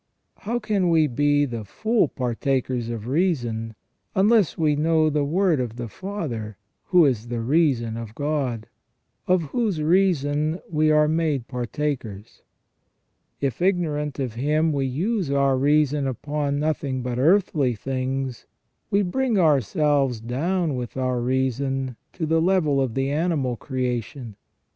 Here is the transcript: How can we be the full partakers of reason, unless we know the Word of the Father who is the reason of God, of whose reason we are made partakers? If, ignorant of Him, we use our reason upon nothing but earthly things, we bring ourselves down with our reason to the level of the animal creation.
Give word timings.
How 0.37 0.57
can 0.57 0.89
we 0.89 1.05
be 1.05 1.45
the 1.45 1.63
full 1.63 2.07
partakers 2.07 2.89
of 2.89 3.07
reason, 3.07 3.75
unless 4.15 4.57
we 4.57 4.75
know 4.75 5.11
the 5.11 5.23
Word 5.23 5.59
of 5.59 5.75
the 5.75 5.87
Father 5.87 6.57
who 6.85 7.05
is 7.05 7.27
the 7.27 7.39
reason 7.39 7.97
of 7.97 8.15
God, 8.15 8.65
of 9.27 9.43
whose 9.51 9.79
reason 9.79 10.59
we 10.67 10.89
are 10.89 11.07
made 11.07 11.47
partakers? 11.47 12.41
If, 13.41 13.61
ignorant 13.61 14.17
of 14.17 14.33
Him, 14.33 14.71
we 14.73 14.87
use 14.87 15.29
our 15.29 15.55
reason 15.55 16.07
upon 16.07 16.57
nothing 16.59 17.03
but 17.03 17.19
earthly 17.19 17.75
things, 17.75 18.47
we 18.89 19.03
bring 19.03 19.37
ourselves 19.37 20.19
down 20.19 20.75
with 20.75 20.97
our 20.97 21.21
reason 21.21 21.95
to 22.13 22.25
the 22.25 22.41
level 22.41 22.81
of 22.81 22.95
the 22.95 23.11
animal 23.11 23.55
creation. 23.55 24.35